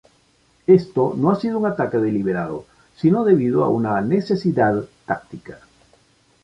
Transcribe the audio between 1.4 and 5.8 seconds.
un ataque deliberado, sino debido a una necesidad táctica".